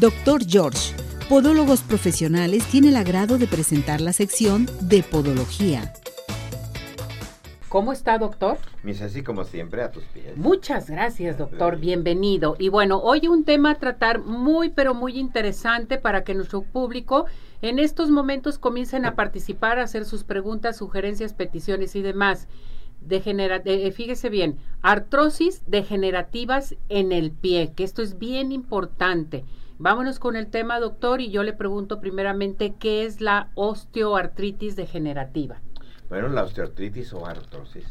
[0.00, 0.94] Doctor George,
[1.26, 5.94] Podólogos Profesionales, tiene el agrado de presentar la sección de Podología.
[7.70, 8.58] ¿Cómo está, doctor?
[8.82, 10.36] Mis así como siempre, a tus pies.
[10.36, 11.78] Muchas gracias, doctor.
[11.78, 12.56] Bienvenido.
[12.58, 17.24] Y bueno, hoy un tema a tratar muy, pero muy interesante para que nuestro público
[17.62, 22.48] en estos momentos comiencen a participar, a hacer sus preguntas, sugerencias, peticiones y demás.
[23.00, 29.46] Degenera eh, fíjese bien, artrosis degenerativas en el pie, que esto es bien importante.
[29.78, 35.60] Vámonos con el tema, doctor, y yo le pregunto primeramente qué es la osteoartritis degenerativa.
[36.08, 37.84] Bueno, la osteoartritis o artrosis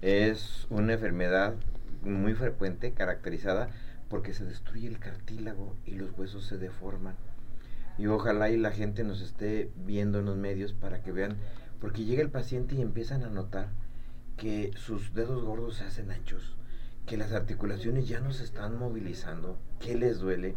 [0.00, 1.54] es una enfermedad
[2.02, 3.68] muy frecuente caracterizada
[4.08, 7.16] porque se destruye el cartílago y los huesos se deforman.
[7.98, 11.36] Y ojalá y la gente nos esté viendo en los medios para que vean,
[11.80, 13.70] porque llega el paciente y empiezan a notar
[14.36, 16.56] que sus dedos gordos se hacen anchos,
[17.06, 20.54] que las articulaciones ya no se están movilizando, que les duele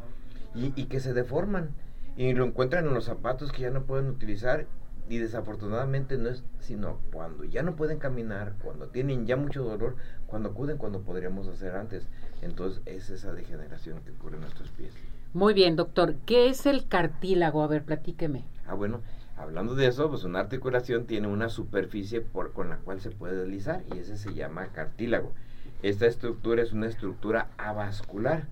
[0.54, 1.70] y, que se deforman
[2.18, 4.68] y lo encuentran en los zapatos que ya no pueden utilizar
[5.10, 9.96] y desafortunadamente no es sino cuando ya no pueden caminar, cuando tienen ya mucho dolor,
[10.27, 12.08] cuando acuden cuando podríamos hacer antes.
[12.41, 14.93] Entonces es esa degeneración que ocurre en nuestros pies.
[15.34, 16.16] Muy bien, doctor.
[16.26, 17.63] ¿Qué es el cartílago?
[17.63, 18.46] A ver, platíqueme.
[18.68, 19.02] Ah, bueno,
[19.38, 23.36] hablando de eso, pues una articulación tiene una superficie por, con la cual se puede
[23.36, 25.34] deslizar y ese se llama cartílago.
[25.84, 28.48] Esta estructura es una estructura avascular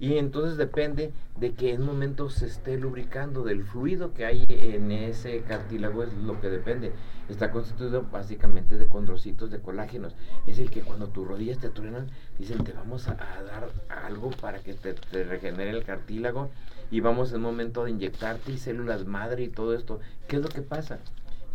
[0.00, 4.44] y entonces depende de que en un momento se esté lubricando del fluido que hay
[4.48, 6.92] en ese cartílago, es lo que depende.
[7.28, 10.16] Está constituido básicamente de condrocitos, de colágenos.
[10.46, 14.60] Es el que cuando tus rodillas te truenan, dicen te vamos a, dar algo para
[14.60, 16.48] que te, regenere el cartílago
[16.90, 20.00] y vamos en momento de inyectarte y células madre y todo esto.
[20.28, 20.98] ¿Qué es lo que pasa?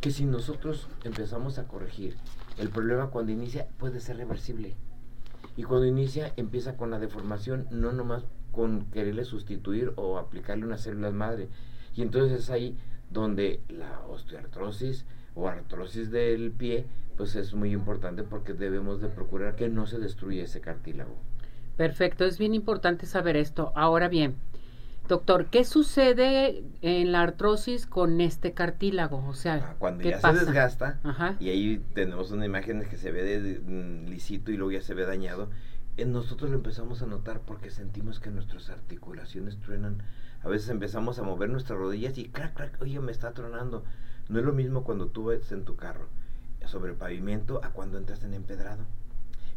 [0.02, 2.16] Que si nosotros empezamos a corregir,
[2.60, 4.76] el problema cuando inicia puede ser reversible.
[5.58, 10.82] Y cuando inicia empieza con la deformación, no nomás con quererle sustituir o aplicarle unas
[10.82, 11.50] células madre.
[11.96, 12.78] Y entonces es ahí
[13.10, 16.86] donde la osteoartrosis o artrosis del pie
[17.18, 21.16] pues es muy importante porque debemos de procurar que no se destruya ese cartílago.
[21.78, 23.72] Perfecto, es bien importante saber esto.
[23.76, 24.36] Ahora bien,
[25.08, 29.26] doctor, ¿qué sucede en la artrosis con este cartílago?
[29.28, 31.00] O sea, ah, cuando ya se desgasta
[31.40, 34.94] y ahí tenemos una imagen que se ve de, mm, lisito y luego ya se
[34.94, 35.50] ve dañado,
[36.06, 40.04] nosotros lo empezamos a notar porque sentimos que nuestras articulaciones truenan.
[40.44, 43.84] A veces empezamos a mover nuestras rodillas y crack, crack, oye, me está tronando.
[44.28, 46.08] No es lo mismo cuando tú ves en tu carro
[46.66, 48.84] sobre el pavimento a cuando entras en empedrado.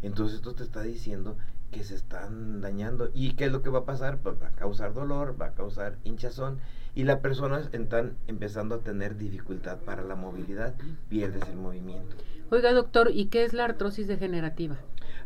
[0.02, 1.36] Entonces esto te está diciendo
[1.70, 3.10] que se están dañando.
[3.14, 4.18] ¿Y qué es lo que va a pasar?
[4.18, 6.60] Pues va a causar dolor, va a causar hinchazón
[6.94, 10.74] y la persona están empezando a tener dificultad para la movilidad,
[11.08, 12.16] pierdes el movimiento.
[12.50, 14.76] Oiga, doctor, ¿y qué es la artrosis degenerativa?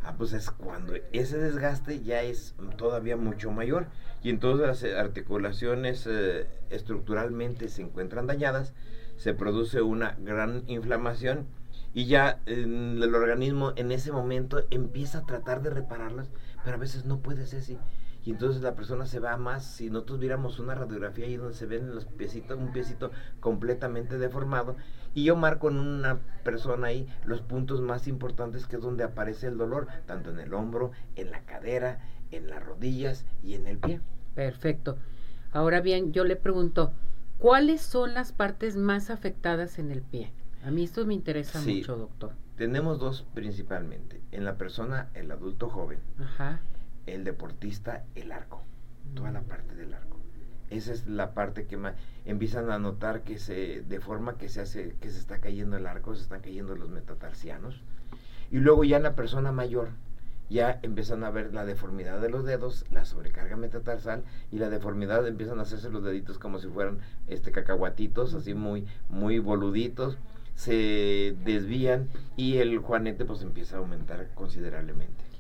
[0.05, 3.87] Ah, pues es cuando ese desgaste ya es todavía mucho mayor
[4.23, 8.75] y entonces las articulaciones eh, estructuralmente se encuentran dañadas,
[9.17, 11.47] se produce una gran inflamación
[11.95, 16.31] y ya el organismo en ese momento empieza a tratar de repararlas,
[16.65, 17.79] pero a veces no puede ser así.
[18.25, 21.67] Y entonces la persona se va más, si nosotros viéramos una radiografía ahí donde se
[21.67, 23.11] ven los piecitos, un piecito
[23.41, 24.77] completamente deformado,
[25.13, 29.49] y yo marco en una persona ahí los puntos más importantes que es donde aparece
[29.49, 31.99] el dolor, tanto en el hombro, en la cadera,
[32.31, 34.01] en las rodillas y en el pie.
[34.35, 34.97] Perfecto.
[35.51, 36.93] Ahora bien, yo le pregunto,
[37.39, 40.33] ¿cuáles son las partes más afectadas en el pie?
[40.65, 42.33] A mí esto me interesa mucho, doctor.
[42.57, 44.21] Tenemos dos principalmente.
[44.31, 45.99] En la persona, el adulto joven.
[47.07, 48.63] El deportista, el arco.
[49.15, 49.45] Toda la mm.
[49.45, 50.19] parte del arco.
[50.71, 54.97] Esa es la parte que más empiezan a notar que se deforma, que se hace,
[55.01, 57.83] que se está cayendo el arco, se están cayendo los metatarsianos.
[58.51, 59.91] Y luego ya en la persona mayor,
[60.49, 65.27] ya empiezan a ver la deformidad de los dedos, la sobrecarga metatarsal y la deformidad
[65.27, 70.19] empiezan a hacerse los deditos como si fueran este cacahuatitos, así muy, muy boluditos,
[70.55, 75.33] se desvían y el juanete pues empieza a aumentar considerablemente.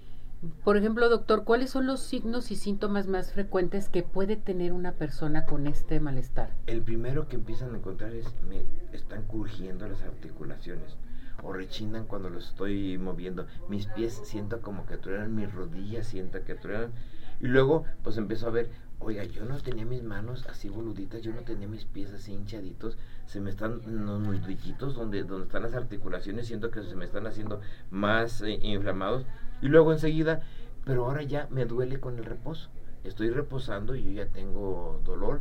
[0.64, 4.90] Por ejemplo, doctor, ¿cuáles son los signos y síntomas más frecuentes que puede tener una
[4.92, 6.50] persona con este malestar?
[6.66, 10.96] El primero que empiezan a encontrar es me están crujiendo las articulaciones
[11.44, 13.46] o rechinan cuando los estoy moviendo.
[13.68, 16.92] Mis pies siento como que truenan, mis rodillas siento que truenan.
[17.40, 18.68] Y luego pues empiezo a ver,
[19.02, 22.96] oiga, yo no tenía mis manos así boluditas, yo no tenía mis pies así hinchaditos,
[23.26, 27.26] se me están los nudillitos donde, donde están las articulaciones, siento que se me están
[27.26, 27.60] haciendo
[27.90, 29.24] más eh, inflamados
[29.60, 30.42] y luego enseguida,
[30.84, 32.68] pero ahora ya me duele con el reposo.
[33.04, 35.40] Estoy reposando y yo ya tengo dolor.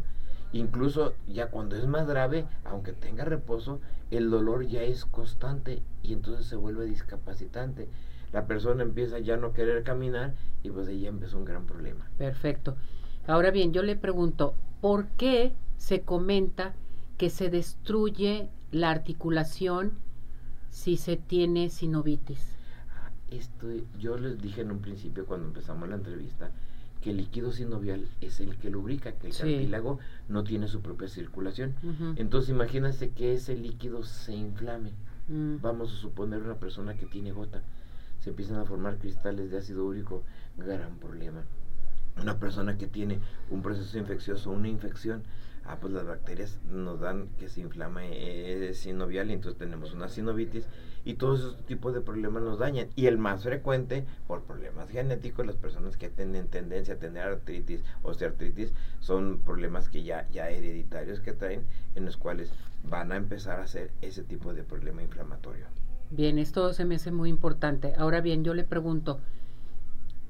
[0.54, 3.80] Incluso ya cuando es más grave, aunque tenga reposo,
[4.10, 7.88] el dolor ya es constante y entonces se vuelve discapacitante.
[8.34, 11.66] La persona empieza ya a no querer caminar y pues ahí ya empezó un gran
[11.66, 12.10] problema.
[12.18, 12.76] Perfecto.
[13.28, 16.74] Ahora bien, yo le pregunto, ¿por qué se comenta
[17.18, 19.94] que se destruye la articulación
[20.70, 22.40] si se tiene sinovitis?
[23.30, 23.68] Esto,
[24.00, 26.52] yo les dije en un principio cuando empezamos la entrevista
[27.02, 31.08] que el líquido sinovial es el que lubrica, que el cartílago no tiene su propia
[31.08, 31.74] circulación.
[32.16, 34.92] Entonces imagínense que ese líquido se inflame.
[35.28, 35.58] Mm.
[35.62, 37.64] Vamos a suponer una persona que tiene gota,
[38.20, 40.24] se empiezan a formar cristales de ácido úrico,
[40.58, 41.44] gran problema.
[42.20, 43.20] Una persona que tiene
[43.50, 45.24] un proceso infeccioso, una infección,
[45.66, 50.10] ah, pues las bacterias nos dan que se inflama el sinovial y entonces tenemos una
[50.10, 50.68] sinovitis
[51.04, 52.90] y todos esos tipos de problemas nos dañan.
[52.96, 57.84] Y el más frecuente, por problemas genéticos, las personas que tienen tendencia a tener artritis,
[58.04, 61.64] osteoartritis, son problemas que ya, ya hereditarios que traen,
[61.96, 62.52] en los cuales
[62.84, 65.66] van a empezar a hacer ese tipo de problema inflamatorio.
[66.10, 67.94] Bien, esto se me hace muy importante.
[67.98, 69.22] Ahora bien, yo le pregunto,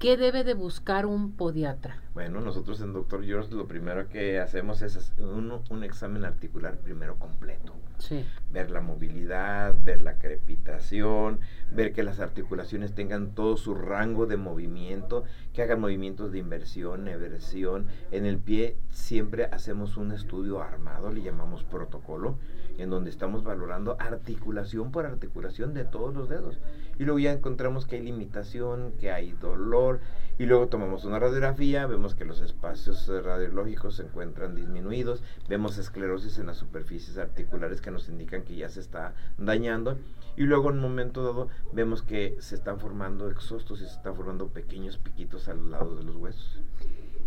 [0.01, 2.01] ¿Qué debe de buscar un podiatra?
[2.15, 7.19] Bueno, nosotros en Doctor George lo primero que hacemos es un, un examen articular primero
[7.19, 7.75] completo.
[7.99, 8.25] Sí.
[8.51, 11.39] Ver la movilidad, ver la crepitación,
[11.71, 17.07] ver que las articulaciones tengan todo su rango de movimiento, que hagan movimientos de inversión,
[17.07, 17.85] eversión.
[18.09, 22.39] En el pie siempre hacemos un estudio armado, le llamamos protocolo,
[22.79, 26.57] en donde estamos valorando articulación por articulación de todos los dedos
[27.01, 30.01] y luego ya encontramos que hay limitación, que hay dolor
[30.37, 36.37] y luego tomamos una radiografía, vemos que los espacios radiológicos se encuentran disminuidos, vemos esclerosis
[36.37, 39.97] en las superficies articulares que nos indican que ya se está dañando
[40.37, 44.15] y luego en un momento dado vemos que se están formando exhaustos y se están
[44.15, 46.61] formando pequeños piquitos a los lados de los huesos.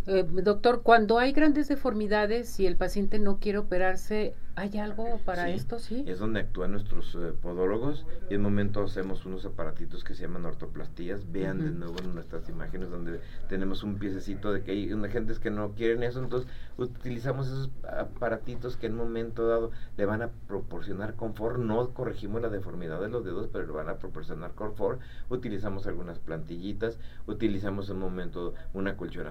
[0.06, 5.50] Eh, doctor, cuando hay grandes deformidades y el paciente no quiere operarse, ¿hay algo para
[5.50, 5.78] esto?
[5.78, 6.04] Sí.
[6.06, 10.44] Es donde actúan nuestros eh, podólogos y en momento hacemos unos aparatitos que se llaman
[10.44, 11.30] ortoplastías.
[11.30, 15.34] Vean de nuevo en nuestras imágenes donde tenemos un piececito de que hay una gente
[15.40, 20.22] que no quieren eso, entonces utilizamos esos aparatitos que en un momento dado le van
[20.22, 21.58] a proporcionar confort.
[21.58, 25.00] No corregimos la deformidad de los dedos, pero le van a proporcionar confort.
[25.30, 29.24] Utilizamos algunas plantillitas, utilizamos en un momento un acolchonamiento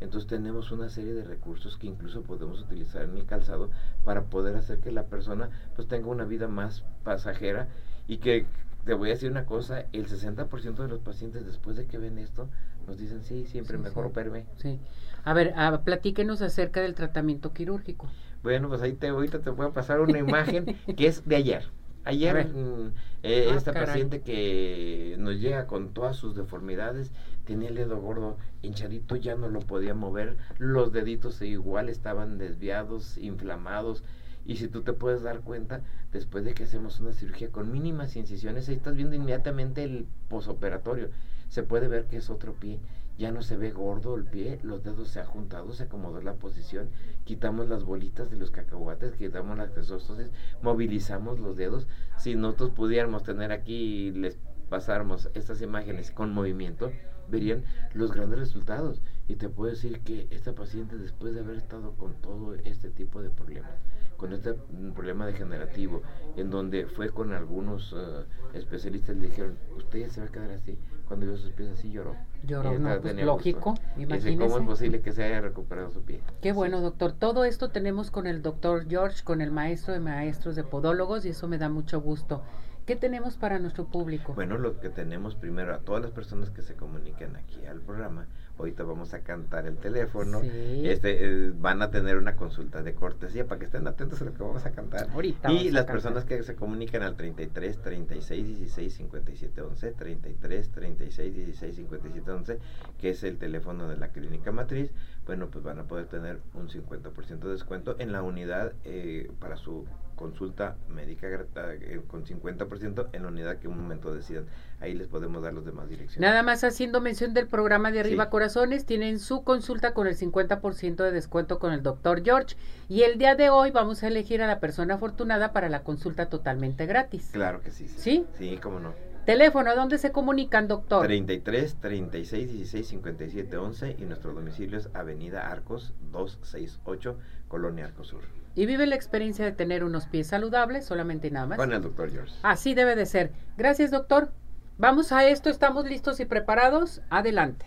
[0.00, 3.70] entonces tenemos una serie de recursos que incluso podemos utilizar en el calzado
[4.04, 7.68] para poder hacer que la persona pues tenga una vida más pasajera
[8.06, 8.46] y que
[8.84, 12.18] te voy a decir una cosa, el 60% de los pacientes después de que ven
[12.18, 12.48] esto
[12.86, 14.44] nos dicen, sí, siempre mejor operme.
[14.56, 14.78] Sí.
[15.24, 18.08] A ver, a, platíquenos acerca del tratamiento quirúrgico.
[18.42, 21.64] Bueno, pues ahí te, ahorita te voy a pasar una imagen que es de ayer.
[22.04, 22.92] Ayer mm,
[23.22, 27.10] eh, ah, esta paciente que nos llega con todas sus deformidades
[27.46, 33.16] tenía el dedo gordo hinchadito, ya no lo podía mover, los deditos igual estaban desviados,
[33.16, 34.02] inflamados.
[34.46, 35.82] Y si tú te puedes dar cuenta,
[36.12, 41.08] después de que hacemos una cirugía con mínimas incisiones, ahí estás viendo inmediatamente el posoperatorio.
[41.48, 42.80] Se puede ver que es otro pie
[43.16, 46.34] ya no se ve gordo el pie, los dedos se han juntado, se acomodó la
[46.34, 46.88] posición,
[47.24, 50.30] quitamos las bolitas de los cacahuates, quitamos las exóstosis,
[50.62, 51.86] movilizamos los dedos.
[52.18, 54.36] Si nosotros pudiéramos tener aquí, les
[54.68, 56.90] pasáramos estas imágenes con movimiento,
[57.28, 57.62] verían
[57.92, 59.00] los grandes resultados.
[59.28, 63.22] Y te puedo decir que esta paciente, después de haber estado con todo este tipo
[63.22, 63.78] de problemas,
[64.16, 64.54] con este
[64.94, 66.02] problema degenerativo,
[66.36, 68.24] en donde fue con algunos uh,
[68.54, 71.90] especialistas, le dijeron, usted ya se va a quedar así cuando vio sus pies así
[71.90, 72.16] lloró.
[72.44, 74.36] Lloró, no, pues lógico, imagínese.
[74.38, 76.20] ¿Cómo es posible que se haya recuperado su pie?
[76.40, 77.12] Qué bueno, doctor.
[77.12, 81.30] Todo esto tenemos con el doctor George, con el maestro de maestros de podólogos y
[81.30, 82.42] eso me da mucho gusto.
[82.86, 84.34] ¿Qué tenemos para nuestro público?
[84.34, 88.26] Bueno, lo que tenemos primero a todas las personas que se comuniquen aquí al programa,
[88.58, 93.46] ahorita vamos a cantar el teléfono, este, eh, van a tener una consulta de cortesía
[93.46, 95.08] para que estén atentos a lo que vamos a cantar.
[95.10, 101.34] Ahorita y las personas que se comunican al 33 36 16 57 11, 33 36
[101.34, 102.58] 16 57 11,
[102.98, 104.92] que es el teléfono de la clínica matriz,
[105.24, 109.56] bueno, pues van a poder tener un 50% de descuento en la unidad eh, para
[109.56, 114.46] su consulta médica eh, con 50% en la unidad que un momento decidan.
[114.80, 116.20] Ahí les podemos dar los demás direcciones.
[116.20, 120.96] Nada más haciendo mención del programa de Arriba Corazones, tienen su consulta con el 50%
[120.96, 122.56] de descuento con el doctor George.
[122.88, 126.26] Y el día de hoy vamos a elegir a la persona afortunada para la consulta
[126.26, 127.30] totalmente gratis.
[127.32, 127.88] Claro que sí.
[127.88, 128.26] ¿Sí?
[128.38, 128.92] Sí, cómo no.
[129.24, 131.06] Teléfono, ¿dónde se comunican, doctor?
[131.06, 137.16] 33 36 16 57 11 y nuestro domicilio es Avenida Arcos 268,
[137.48, 141.58] Colonia Arcosur y vive la experiencia de tener unos pies saludables solamente y nada más.
[141.58, 142.34] Con el doctor George.
[142.42, 143.32] Así debe de ser.
[143.56, 144.32] Gracias, doctor.
[144.78, 147.00] Vamos a esto, estamos listos y preparados.
[147.10, 147.66] Adelante.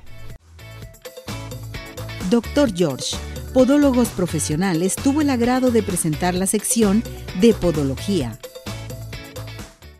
[2.29, 3.15] Doctor George,
[3.53, 7.01] Podólogos Profesionales, tuvo el agrado de presentar la sección
[7.39, 8.37] de Podología